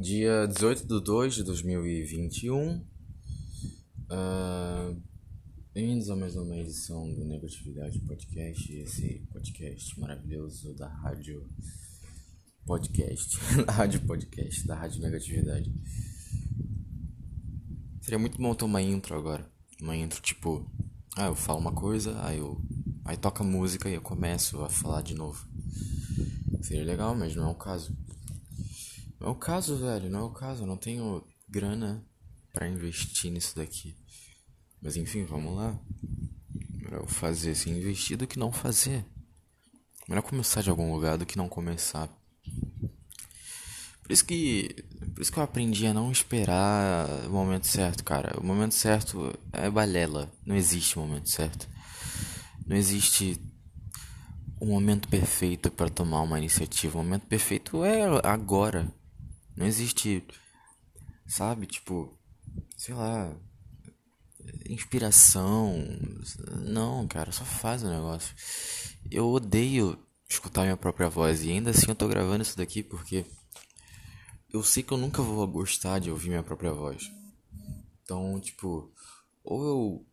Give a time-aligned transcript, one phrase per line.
[0.00, 2.78] Dia 18 de 2 de 2021.
[4.08, 5.02] Uh,
[5.74, 8.72] Bem-vindos a mais uma edição do Negatividade Podcast.
[8.72, 11.46] Esse podcast maravilhoso da rádio
[12.64, 13.36] podcast.
[13.66, 15.70] da rádio podcast, da rádio Negatividade.
[18.00, 19.46] Seria muito bom ter uma intro agora.
[19.82, 20.66] Uma intro tipo.
[21.14, 22.58] Ah, eu falo uma coisa, aí eu.
[23.04, 25.46] Aí toca música e eu começo a falar de novo.
[26.62, 27.94] Seria legal, mas não é o caso.
[29.20, 30.62] Não é o caso, velho, não é o caso.
[30.62, 32.02] Eu não tenho grana
[32.52, 33.94] para investir nisso daqui.
[34.80, 35.78] Mas enfim, vamos lá.
[36.70, 39.04] Melhor fazer se investir do que não fazer.
[40.08, 42.08] Melhor começar de algum lugar do que não começar.
[44.02, 44.74] Por isso que.
[45.14, 48.40] Por isso que eu aprendi a não esperar o momento certo, cara.
[48.40, 50.32] O momento certo é balela.
[50.46, 51.68] Não existe momento certo.
[52.66, 53.40] Não existe
[54.58, 56.98] o momento perfeito para tomar uma iniciativa.
[56.98, 58.92] O momento perfeito é agora.
[59.56, 60.24] Não existe,
[61.26, 62.18] sabe, tipo,
[62.76, 63.36] sei lá,
[64.68, 65.76] inspiração.
[66.62, 68.34] Não, cara, só faz o negócio.
[69.10, 73.26] Eu odeio escutar minha própria voz e ainda assim eu tô gravando isso daqui porque
[74.52, 77.10] eu sei que eu nunca vou gostar de ouvir minha própria voz.
[78.02, 78.92] Então, tipo,
[79.42, 80.06] ou eu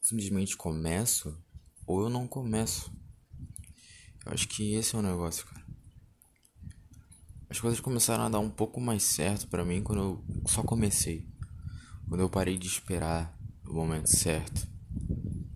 [0.00, 1.36] simplesmente começo
[1.86, 2.92] ou eu não começo.
[4.24, 5.59] Eu acho que esse é o negócio, cara.
[7.50, 11.26] As coisas começaram a dar um pouco mais certo para mim quando eu só comecei.
[12.08, 14.68] Quando eu parei de esperar o momento certo.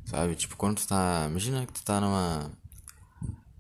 [0.05, 0.35] Sabe?
[0.35, 1.27] Tipo, quando tu tá.
[1.31, 2.51] Imagina que tu tá numa.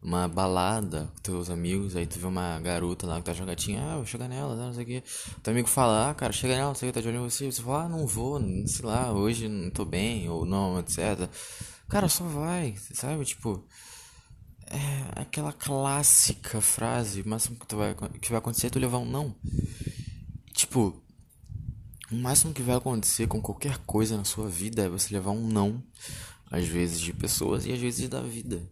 [0.02, 3.96] Uma balada com teus amigos, aí tu vê uma garota lá que tá jogatinha, ah,
[3.96, 5.02] vou chegar nela, não sei o que.
[5.42, 7.30] Teu amigo fala, ah, cara, chega nela, não sei o que, tá de olho em
[7.30, 7.50] você.
[7.50, 11.26] Você fala, ah, não vou, sei lá, hoje não tô bem, ou não, etc.
[11.88, 13.24] Cara, só vai, sabe?
[13.24, 13.64] Tipo,
[14.66, 18.98] é aquela clássica frase, o máximo que, tu vai, que vai acontecer é tu levar
[18.98, 19.34] um não.
[20.52, 21.02] Tipo,
[22.10, 25.46] o máximo que vai acontecer com qualquer coisa na sua vida é você levar um
[25.46, 25.82] não,
[26.50, 28.68] às vezes de pessoas e às vezes da vida.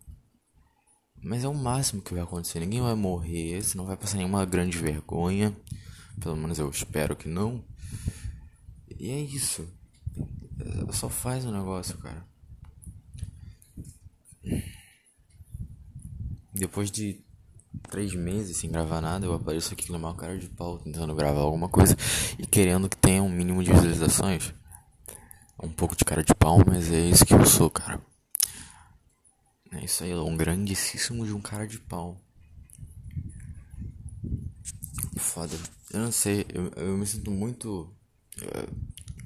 [1.22, 2.58] Mas é o máximo que vai acontecer.
[2.60, 5.56] Ninguém vai morrer, você não vai passar nenhuma grande vergonha.
[6.20, 7.64] Pelo menos eu espero que não.
[8.98, 9.68] E é isso.
[10.92, 12.26] Só faz o negócio, cara.
[16.62, 17.20] Depois de
[17.90, 21.40] três meses sem gravar nada, eu apareço aqui com uma cara de pau tentando gravar
[21.40, 21.96] alguma coisa
[22.38, 24.54] e querendo que tenha um mínimo de visualizações.
[25.60, 28.00] Um pouco de cara de pau, mas é isso que eu sou, cara.
[29.72, 32.16] É isso aí, um grandíssimo de um cara de pau.
[35.16, 35.58] Foda.
[35.92, 37.92] Eu não sei, eu, eu me sinto muito.
[38.40, 38.68] Eu,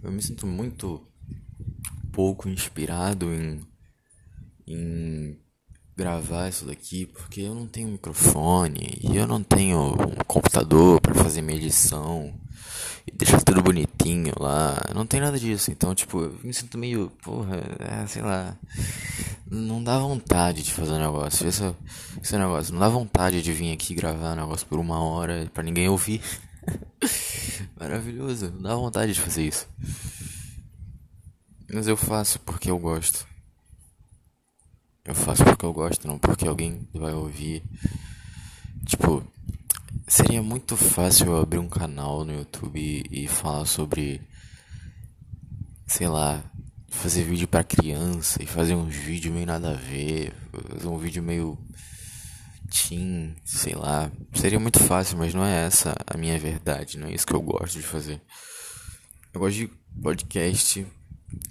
[0.04, 1.06] eu me sinto muito
[2.14, 3.60] pouco inspirado em.
[4.66, 5.45] em
[5.96, 11.14] gravar isso daqui porque eu não tenho microfone e eu não tenho um computador para
[11.14, 12.34] fazer minha edição
[13.06, 14.76] e deixar tudo bonitinho lá.
[14.94, 15.70] Não tem nada disso.
[15.70, 18.56] Então, tipo, eu me sinto meio, porra, é, sei lá.
[19.48, 21.46] Não dá vontade de fazer um negócio.
[21.46, 21.74] Esse,
[22.20, 25.62] esse negócio, não dá vontade de vir aqui gravar um negócio por uma hora para
[25.62, 26.20] ninguém ouvir.
[27.78, 29.68] Maravilhoso, não dá vontade de fazer isso.
[31.72, 33.26] Mas eu faço porque eu gosto.
[35.06, 37.62] Eu faço porque eu gosto, não porque alguém vai ouvir.
[38.84, 39.24] Tipo,
[40.08, 44.20] seria muito fácil eu abrir um canal no YouTube e, falar sobre.
[45.86, 46.42] Sei lá,
[46.88, 50.32] fazer vídeo para criança e fazer uns vídeos meio nada a ver,
[50.72, 51.56] fazer um vídeo meio
[52.68, 54.10] teen, sei lá.
[54.34, 57.40] Seria muito fácil, mas não é essa a minha verdade, não é isso que eu
[57.40, 58.20] gosto de fazer.
[59.32, 59.68] Eu gosto de
[60.02, 60.84] podcast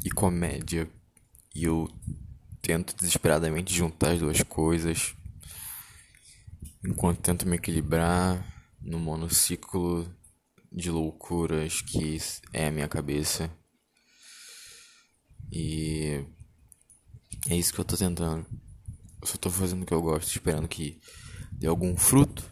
[0.03, 0.89] e comédia
[1.55, 1.89] e eu
[2.65, 5.13] tento desesperadamente juntar as duas coisas,
[6.83, 8.43] enquanto tento me equilibrar
[8.81, 10.11] no monociclo
[10.71, 12.17] de loucuras que
[12.51, 13.51] é a minha cabeça.
[15.51, 16.25] E
[17.47, 18.47] é isso que eu tô tentando.
[19.21, 20.99] Eu só tô fazendo o que eu gosto, esperando que
[21.51, 22.51] dê algum fruto.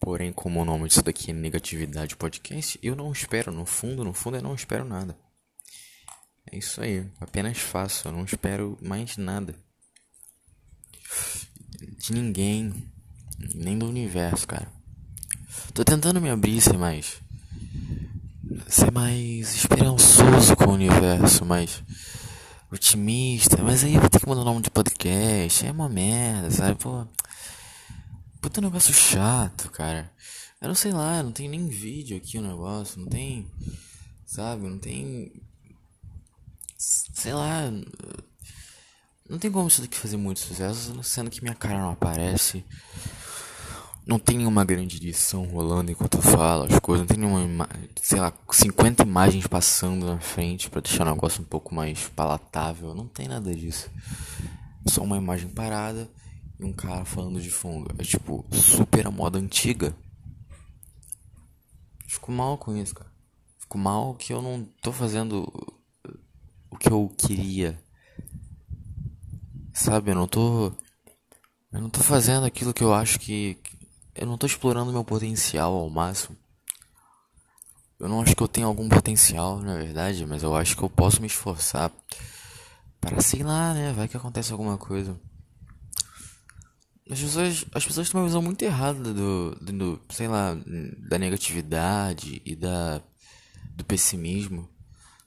[0.00, 4.14] Porém, como o nome disso daqui é Negatividade Podcast, eu não espero, no fundo, no
[4.14, 5.18] fundo eu não espero nada.
[6.54, 9.56] É isso aí, apenas faço, eu não espero mais nada.
[11.98, 12.72] De ninguém,
[13.56, 14.72] nem do universo, cara.
[15.72, 17.20] Tô tentando me abrir, ser mais.
[18.68, 21.82] ser mais esperançoso com o universo, mais
[22.70, 23.60] otimista.
[23.60, 26.76] Mas aí eu vou ter que mudar o nome de podcast, é uma merda, sabe?
[26.76, 27.04] Pô.
[28.40, 30.08] Puta negócio chato, cara.
[30.60, 33.50] Eu não sei lá, não tem nem vídeo aqui o negócio, não tem.
[34.24, 35.32] Sabe, não tem
[37.14, 37.70] sei lá.
[39.28, 42.64] Não tem como isso daqui fazer muito sucesso, sendo que minha cara não aparece.
[44.06, 47.66] não tem nenhuma grande edição rolando enquanto eu falo as coisas, não tem nenhuma,
[48.02, 52.94] sei lá, 50 imagens passando na frente para deixar o negócio um pouco mais palatável,
[52.94, 53.90] não tem nada disso.
[54.86, 56.10] Só uma imagem parada
[56.60, 57.94] e um cara falando de fundo.
[57.98, 59.96] É tipo, super a moda antiga.
[62.06, 63.10] Fico mal com isso, cara.
[63.58, 65.50] Fico mal que eu não tô fazendo
[66.84, 67.80] que eu queria.
[69.72, 70.72] Sabe, eu não tô.
[71.72, 73.56] Eu não tô fazendo aquilo que eu acho que.
[74.14, 76.36] Eu não tô explorando meu potencial ao máximo.
[77.98, 80.90] Eu não acho que eu tenho algum potencial, na verdade, mas eu acho que eu
[80.90, 81.90] posso me esforçar
[83.00, 83.92] para sei lá, né?
[83.92, 85.18] Vai que acontece alguma coisa.
[87.10, 90.56] As pessoas, as pessoas têm uma visão muito errada do, do, sei lá,
[91.08, 93.02] da negatividade e da
[93.74, 94.68] do pessimismo.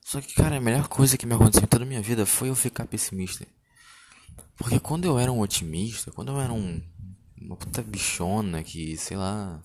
[0.08, 2.48] Só que, cara, a melhor coisa que me aconteceu em toda a minha vida foi
[2.48, 3.46] eu ficar pessimista.
[4.56, 6.82] Porque quando eu era um otimista, quando eu era um
[7.42, 9.62] uma puta bichona que, sei lá,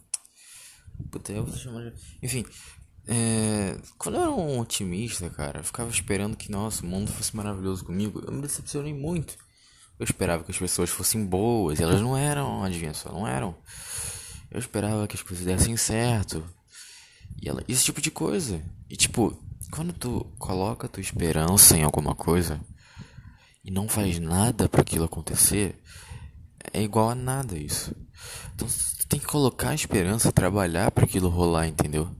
[1.12, 1.94] puta, eu vou chamar de...
[2.20, 2.44] Enfim,
[3.06, 7.36] é, quando eu era um otimista, cara, eu ficava esperando que, nossa, o mundo fosse
[7.36, 8.20] maravilhoso comigo.
[8.26, 9.36] Eu me decepcionei muito.
[9.96, 13.54] Eu esperava que as pessoas fossem boas, elas não eram, adivinha só, não eram.
[14.50, 16.44] Eu esperava que as coisas dessem certo.
[17.40, 18.60] E ela, esse tipo de coisa.
[18.90, 19.40] E tipo,
[19.72, 22.60] quando tu coloca tua esperança em alguma coisa
[23.64, 25.80] e não faz nada para aquilo acontecer,
[26.74, 27.96] é igual a nada isso.
[28.54, 32.14] Então tu tem que colocar a esperança, trabalhar para aquilo rolar, entendeu?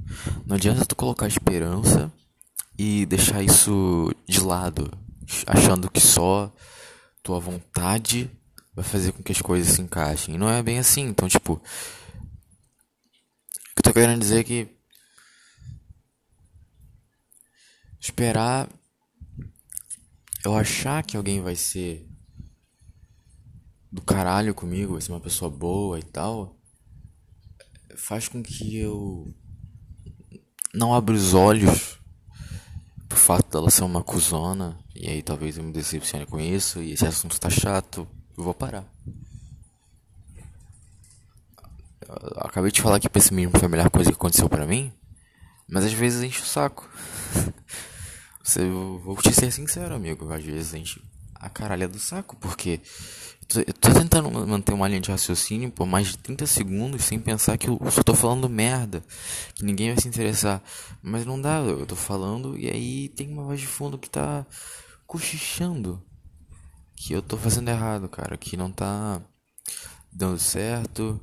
[0.46, 2.10] Não adianta tu colocar a esperança
[2.78, 4.90] e deixar isso de lado,
[5.46, 6.50] achando que só
[7.22, 8.30] tua vontade
[8.74, 10.34] vai fazer com que as coisas se encaixem.
[10.34, 11.02] E não é bem assim.
[11.02, 14.81] Então, tipo, o que eu tô querendo dizer é que
[18.02, 18.68] esperar
[20.44, 22.04] eu achar que alguém vai ser
[23.92, 26.58] do caralho comigo, vai ser uma pessoa boa e tal,
[27.96, 29.32] faz com que eu
[30.74, 32.00] não abra os olhos
[33.08, 36.92] pro fato dela ser uma cuzona e aí talvez eu me decepcione com isso e
[36.92, 38.84] esse assunto tá chato, eu vou parar.
[42.38, 44.92] Acabei de falar que pessimismo foi a melhor coisa que aconteceu para mim,
[45.68, 46.90] mas às vezes enche o saco.
[48.42, 51.00] Você, vou te ser sincero, amigo, às vezes a gente
[51.34, 52.80] a caralha do saco, porque
[53.56, 57.58] eu tô tentando manter uma linha de raciocínio por mais de 30 segundos sem pensar
[57.58, 59.02] que eu só tô falando merda,
[59.54, 60.62] que ninguém vai se interessar.
[61.02, 64.46] Mas não dá, eu tô falando e aí tem uma voz de fundo que tá
[65.04, 66.00] cochichando
[66.94, 69.20] que eu tô fazendo errado, cara, que não tá
[70.12, 71.20] dando certo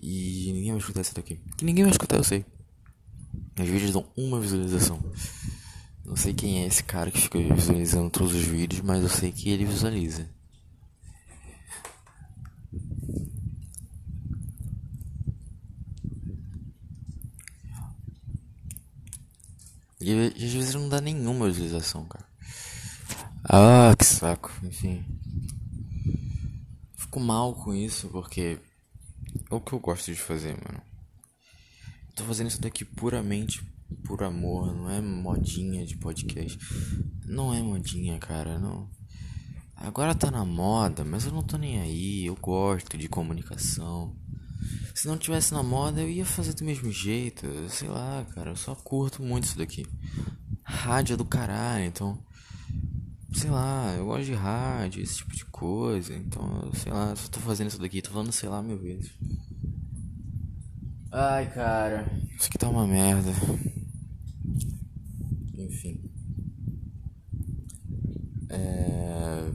[0.00, 1.40] e ninguém vai escutar isso daqui.
[1.56, 2.44] Que ninguém vai escutar, eu sei.
[3.56, 5.02] Meus vídeos dão uma visualização.
[6.04, 9.32] Não sei quem é esse cara que fica visualizando todos os vídeos, mas eu sei
[9.32, 10.28] que ele visualiza.
[20.00, 22.26] E às vezes não dá nenhuma visualização, cara.
[23.44, 24.52] Ah, que saco.
[24.64, 25.04] Enfim.
[26.96, 28.58] Fico mal com isso porque
[29.50, 30.82] é o que eu gosto de fazer, mano.
[32.16, 36.58] Tô fazendo isso daqui puramente por amor, não é modinha de podcast.
[37.26, 38.90] Não é modinha, cara, não.
[39.76, 42.26] Agora tá na moda, mas eu não tô nem aí.
[42.26, 44.16] Eu gosto de comunicação.
[44.94, 47.46] Se não tivesse na moda, eu ia fazer do mesmo jeito.
[47.68, 49.84] Sei lá, cara, eu só curto muito isso daqui.
[50.62, 52.22] Rádio é do caralho, então
[53.34, 56.14] sei lá, eu gosto de rádio, esse tipo de coisa.
[56.14, 59.10] Então, sei lá, só tô fazendo isso daqui, tô falando, sei lá, mil vezes.
[61.10, 63.32] Ai, cara, isso aqui tá uma merda.
[65.62, 66.02] Enfim.
[68.50, 69.50] É.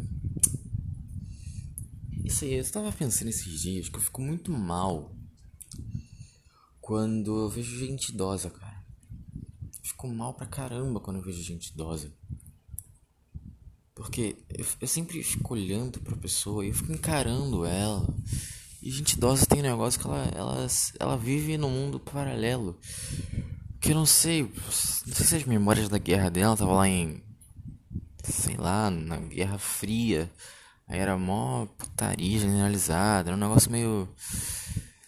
[2.23, 5.15] Isso aí, eu tava pensando esses dias que eu fico muito mal
[6.81, 8.85] quando eu vejo gente idosa, cara.
[9.63, 12.11] Eu fico mal pra caramba quando eu vejo gente idosa.
[13.93, 18.07] Porque eu, eu sempre fico olhando pra pessoa e eu fico encarando ela.
[18.81, 20.67] E gente idosa tem um negócio que ela, ela,
[20.99, 22.79] ela vive num mundo paralelo.
[23.87, 24.43] Que eu não sei.
[24.43, 27.23] Não sei se as memórias da guerra dela tava lá em.
[28.21, 30.29] Sei lá, na Guerra Fria.
[30.85, 33.29] Aí era mó putaria generalizada.
[33.29, 34.13] Era um negócio meio.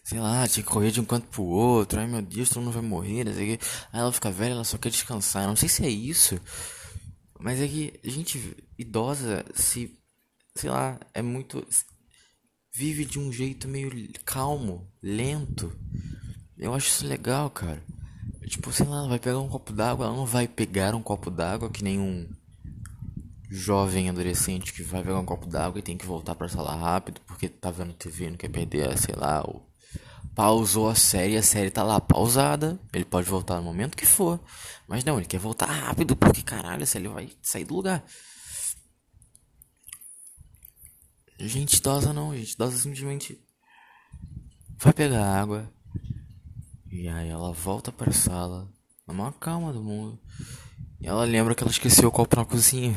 [0.02, 2.00] Sei lá, tinha que correr de um canto pro outro.
[2.00, 3.28] Ai meu Deus, todo mundo vai morrer.
[3.28, 3.60] Aí
[3.92, 5.44] ela fica velha, ela só quer descansar.
[5.44, 6.40] Eu não sei se é isso.
[7.38, 9.94] Mas é que gente idosa se,
[10.56, 11.68] sei lá, é muito
[12.74, 13.92] vive de um jeito meio
[14.24, 15.70] calmo, lento.
[16.58, 17.84] Eu acho isso legal, cara.
[18.50, 21.30] Tipo, sei lá, ela vai pegar um copo d'água, ela não vai pegar um copo
[21.30, 22.28] d'água que nem um
[23.48, 27.22] jovem adolescente que vai pegar um copo d'água e tem que voltar pra sala rápido
[27.28, 29.62] porque tá vendo TV, não quer perder, sei lá, o
[30.34, 34.40] pausou a série, a série tá lá pausada, ele pode voltar no momento que for.
[34.88, 38.04] Mas não, ele quer voltar rápido porque caralho, se ele vai sair do lugar.
[41.40, 43.40] Gente idosa não, gente idosa simplesmente
[44.80, 45.72] vai pegar água
[46.92, 48.68] e aí ela volta para a sala
[49.08, 50.20] na maior calma do mundo.
[51.00, 52.96] E ela lembra que ela esqueceu o copo na cozinha.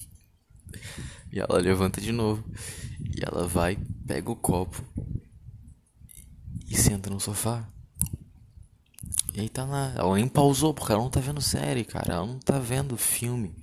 [1.32, 2.44] e ela levanta de novo.
[3.00, 3.76] E ela vai,
[4.06, 4.82] pega o copo
[6.68, 7.68] e senta no sofá.
[9.34, 9.92] E aí tá lá.
[9.96, 12.14] Ela nem pausou porque ela não tá vendo série, cara.
[12.14, 13.54] Ela não tá vendo filme.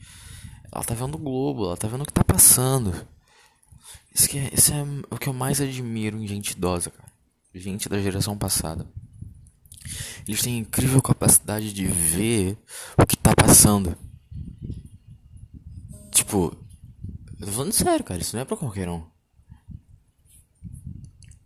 [0.72, 2.94] Ela tá vendo o Globo, ela tá vendo o que tá passando.
[4.14, 7.12] Isso, que é, isso é o que eu mais admiro em gente idosa, cara.
[7.54, 8.88] Gente da geração passada.
[10.28, 12.58] Eles têm incrível capacidade de ver
[12.98, 13.98] o que tá passando.
[16.12, 16.56] Tipo,
[17.40, 18.22] eu tô falando sério, cara.
[18.22, 19.04] Isso não é pra qualquer um.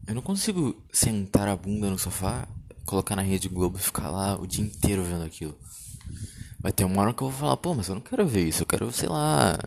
[0.06, 2.48] Eu não consigo sentar a bunda no sofá,
[2.86, 5.58] colocar na Rede Globo e ficar lá o dia inteiro vendo aquilo.
[6.60, 8.64] Vai ter uma hora que eu vou falar, pô, mas eu não quero ver isso,
[8.64, 9.58] eu quero, sei lá,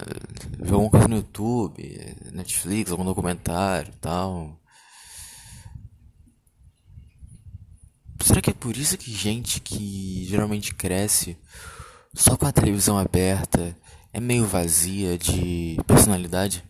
[0.58, 4.59] ver alguma coisa no YouTube, Netflix, algum documentário e tal.
[8.30, 11.36] Será que é por isso que gente que geralmente cresce
[12.14, 13.76] só com a televisão aberta
[14.12, 16.62] é meio vazia de personalidade?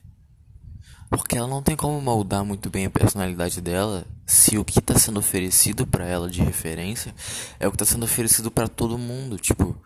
[1.11, 4.99] Porque ela não tem como moldar muito bem a personalidade dela se o que está
[4.99, 7.15] sendo oferecido para ela de referência
[7.59, 9.37] é o que está sendo oferecido para todo mundo.
[9.37, 9.77] Tipo,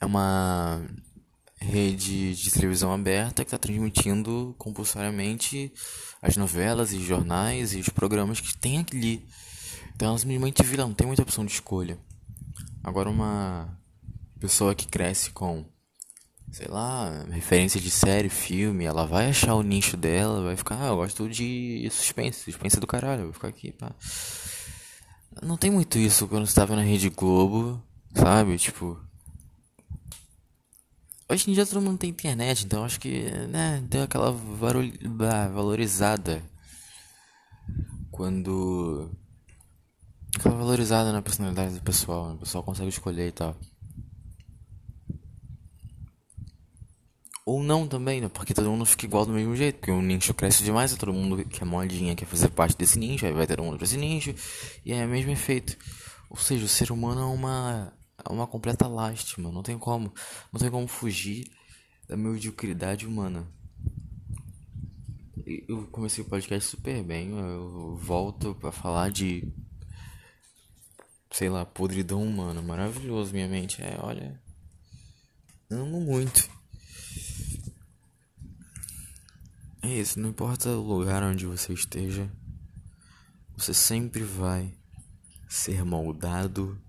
[0.00, 0.84] é uma
[1.60, 5.72] rede de televisão aberta que está transmitindo compulsoriamente
[6.20, 9.24] as novelas e jornais e os programas que tem ali.
[9.96, 11.98] Então ela simplesmente vira, não tem muita opção de escolha.
[12.84, 13.80] Agora uma
[14.38, 15.64] pessoa que cresce com,
[16.52, 20.88] sei lá, referência de série, filme, ela vai achar o nicho dela, vai ficar, ah,
[20.88, 23.90] eu gosto de suspense, suspense do caralho, vou ficar aqui, pá.
[25.42, 27.82] Não tem muito isso quando você tava na Rede Globo,
[28.14, 28.58] sabe?
[28.58, 29.00] Tipo.
[31.26, 36.44] Hoje em dia todo mundo tem internet, então acho que, né, deu aquela valorizada.
[38.10, 39.10] Quando
[40.46, 42.34] Aquela valorizada na personalidade do pessoal, né?
[42.34, 43.56] o pessoal consegue escolher e tal.
[47.44, 48.28] Ou não também, né?
[48.28, 49.80] Porque todo mundo fica igual do mesmo jeito.
[49.80, 52.96] Porque o nicho cresce demais, e todo mundo que é modinha quer fazer parte desse
[52.96, 54.32] nicho, aí vai ter um outro esse nicho,
[54.84, 55.76] e é o mesmo efeito.
[56.30, 57.92] Ou seja, o ser humano é uma,
[58.24, 60.14] é uma completa lástima, não tem como.
[60.52, 61.50] Não tem como fugir
[62.08, 63.48] da mediocridade humana.
[65.44, 69.52] Eu comecei o podcast super bem, eu volto para falar de
[71.36, 72.62] sei lá, podridão humana.
[72.62, 73.82] Maravilhoso, minha mente.
[73.82, 74.40] É, olha.
[75.70, 76.48] Amo muito.
[79.82, 82.32] É isso, não importa o lugar onde você esteja,
[83.54, 84.74] você sempre vai
[85.46, 86.80] ser moldado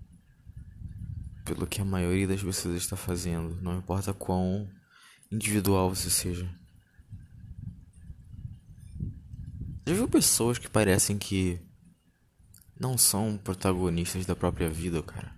[1.44, 4.68] pelo que a maioria das pessoas está fazendo, não importa quão
[5.30, 6.50] individual você seja.
[9.86, 11.67] Já viu pessoas que parecem que
[12.78, 15.34] não são protagonistas da própria vida, cara.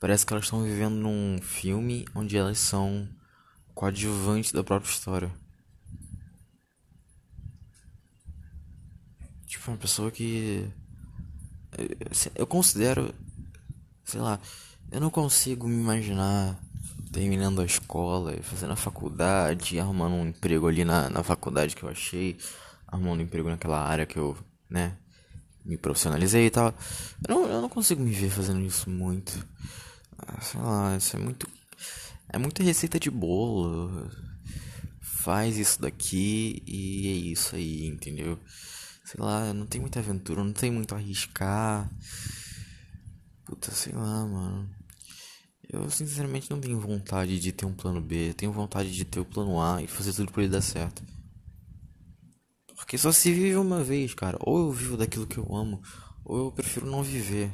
[0.00, 3.08] Parece que elas estão vivendo num filme onde elas são
[3.74, 5.32] coadjuvantes da própria história.
[9.46, 10.70] Tipo, uma pessoa que.
[12.34, 13.14] Eu considero.
[14.04, 14.40] Sei lá.
[14.90, 16.58] Eu não consigo me imaginar
[17.12, 21.88] terminando a escola, fazendo a faculdade, arrumando um emprego ali na, na faculdade que eu
[21.88, 22.38] achei,
[22.86, 24.36] arrumando um emprego naquela área que eu,
[24.68, 24.96] né,
[25.68, 26.74] me profissionalizei e tal.
[27.28, 29.46] Eu não, eu não consigo me ver fazendo isso muito.
[30.18, 31.46] Ah, sei lá, isso é muito.
[32.30, 34.10] É muita receita de bolo.
[35.00, 38.38] Faz isso daqui e é isso aí, entendeu?
[39.04, 41.90] Sei lá, não tem muita aventura, não tem muito a arriscar.
[43.44, 44.68] Puta, sei lá, mano.
[45.70, 49.24] Eu sinceramente não tenho vontade de ter um plano B, tenho vontade de ter o
[49.24, 51.02] plano A e fazer tudo pra ele dar certo.
[52.88, 54.38] Porque só se vive uma vez, cara.
[54.40, 55.82] Ou eu vivo daquilo que eu amo,
[56.24, 57.52] ou eu prefiro não viver.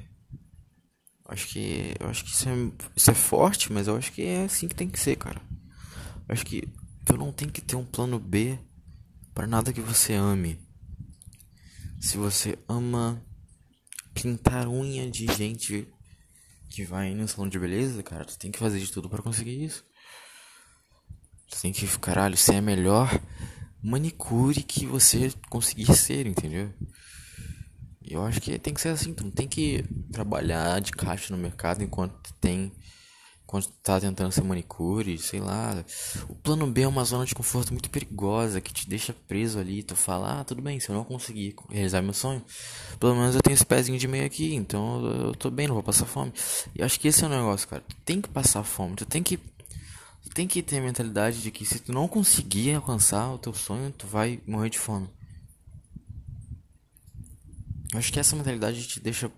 [1.29, 1.93] Acho que.
[1.99, 2.53] Eu acho que isso é,
[2.95, 5.43] isso é forte, mas eu acho que é assim que tem que ser, cara.
[6.29, 6.63] Eu acho que
[7.05, 8.57] tu não tem que ter um plano B
[9.35, 10.57] para nada que você ame.
[12.01, 13.21] Se você ama
[14.15, 15.93] pintar unha de gente
[16.71, 19.65] que vai no salão de beleza, cara, tu tem que fazer de tudo para conseguir
[19.65, 19.85] isso.
[21.51, 23.11] Tu tem que, caralho, ser é melhor
[23.85, 26.73] manicure que você conseguir ser, entendeu?
[28.03, 31.41] Eu acho que tem que ser assim, tu não tem que trabalhar de caixa no
[31.41, 32.73] mercado enquanto tem
[33.55, 35.85] quando tá tentando ser manicure, sei lá.
[36.29, 39.83] O plano B é uma zona de conforto muito perigosa que te deixa preso ali.
[39.83, 42.43] Tu fala, ah, tudo bem, se eu não conseguir realizar meu sonho,
[42.99, 45.85] pelo menos eu tenho esse pezinho de meio aqui, então eu tô bem, não vou
[45.85, 46.33] passar fome.
[46.75, 47.85] E acho que esse é o negócio, cara.
[47.89, 49.39] Tu tem que passar fome, tu tem que.
[50.35, 53.93] Tem que ter a mentalidade de que se tu não conseguir alcançar o teu sonho,
[53.93, 55.09] tu vai morrer de fome.
[57.93, 59.31] Eu acho que essa mentalidade te deixa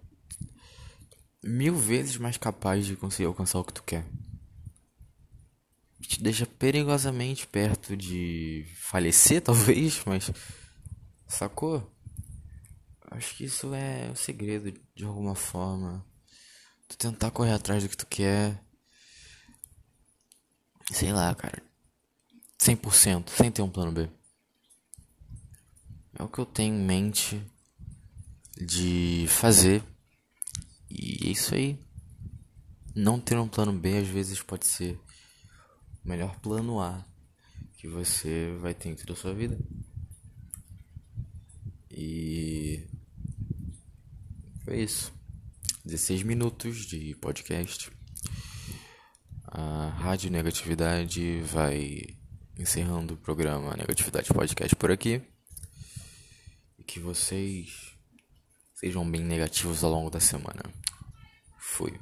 [1.45, 4.07] mil vezes mais capaz de conseguir alcançar o que tu quer.
[6.01, 10.31] Te deixa perigosamente perto de falecer, talvez, mas.
[11.29, 11.93] Sacou?
[13.11, 16.03] Acho que isso é o segredo, de alguma forma.
[16.89, 18.66] Tu tentar correr atrás do que tu quer.
[20.93, 21.63] Sei lá, cara.
[22.59, 24.09] 100%, sem ter um plano B.
[26.19, 27.45] É o que eu tenho em mente
[28.57, 29.83] de fazer
[30.91, 31.79] e é isso aí.
[32.95, 34.99] Não ter um plano B às vezes pode ser
[36.05, 37.05] o melhor plano A
[37.77, 39.59] que você vai ter em toda a sua vida.
[41.91, 42.87] E
[44.65, 45.13] foi isso.
[45.85, 47.91] 16 minutos de podcast.
[49.59, 52.03] A Rádio Negatividade vai
[52.59, 55.23] encerrando o programa Negatividade Podcast por aqui.
[56.79, 57.97] E que vocês
[58.75, 60.63] sejam bem negativos ao longo da semana.
[61.59, 61.99] Fui.